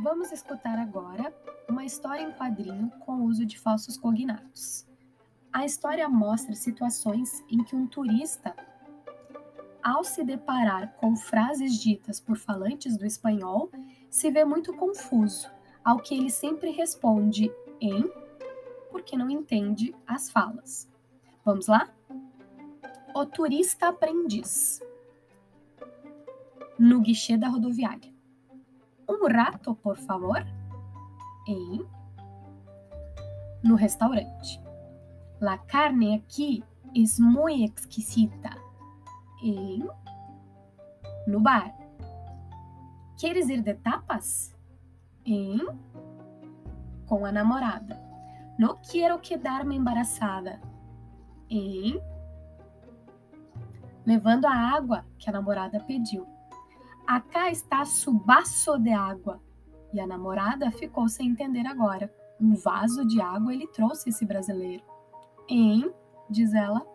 Vamos 0.00 0.30
escutar 0.30 0.78
agora 0.78 1.34
uma 1.68 1.84
história 1.84 2.22
em 2.22 2.30
quadrinho 2.30 2.88
com 3.00 3.24
uso 3.24 3.44
de 3.44 3.58
falsos 3.58 3.96
cognatos. 3.96 4.86
A 5.52 5.64
história 5.64 6.08
mostra 6.08 6.54
situações 6.54 7.44
em 7.50 7.64
que 7.64 7.74
um 7.74 7.84
turista, 7.84 8.54
ao 9.82 10.04
se 10.04 10.22
deparar 10.22 10.94
com 10.98 11.16
frases 11.16 11.74
ditas 11.74 12.20
por 12.20 12.36
falantes 12.36 12.96
do 12.96 13.04
espanhol, 13.04 13.72
se 14.08 14.30
vê 14.30 14.44
muito 14.44 14.72
confuso, 14.76 15.50
ao 15.84 15.98
que 15.98 16.14
ele 16.14 16.30
sempre 16.30 16.70
responde 16.70 17.50
em 17.80 18.08
porque 18.92 19.16
não 19.16 19.28
entende 19.28 19.92
as 20.06 20.30
falas. 20.30 20.88
Vamos 21.44 21.66
lá? 21.66 21.92
O 23.12 23.26
turista 23.26 23.88
aprendiz. 23.88 24.80
No 26.78 27.00
guichê 27.00 27.36
da 27.36 27.48
rodoviária. 27.48 28.17
Um 29.08 29.26
rato, 29.26 29.74
por 29.74 29.96
favor? 29.96 30.44
Em. 31.46 31.82
No 33.64 33.74
restaurante. 33.76 34.60
La 35.40 35.56
carne 35.58 36.14
aqui 36.14 36.62
es 36.94 37.18
muy 37.18 37.64
exquisita. 37.64 38.50
Em. 39.42 39.88
No 41.26 41.40
bar. 41.40 41.74
Queres 43.18 43.48
ir 43.48 43.62
de 43.62 43.74
tapas? 43.74 44.54
Em. 45.24 45.58
Com 47.06 47.24
a 47.24 47.32
namorada. 47.32 47.96
No 48.58 48.78
quero 48.82 49.18
quedar-me 49.20 49.76
embaraçada. 49.76 50.60
Em. 51.48 51.98
Levando 54.04 54.46
a 54.46 54.54
água 54.54 55.06
que 55.18 55.30
a 55.30 55.32
namorada 55.32 55.80
pediu. 55.80 56.26
Acá 57.08 57.50
está 57.50 57.86
subaço 57.86 58.78
de 58.78 58.92
água. 58.92 59.40
E 59.94 59.98
a 59.98 60.06
namorada 60.06 60.70
ficou 60.70 61.08
sem 61.08 61.30
entender 61.30 61.66
agora. 61.66 62.12
Um 62.38 62.54
vaso 62.54 63.02
de 63.06 63.18
água 63.18 63.54
ele 63.54 63.66
trouxe 63.68 64.10
esse 64.10 64.26
brasileiro. 64.26 64.84
Em, 65.48 65.90
diz 66.28 66.52
ela, 66.52 66.86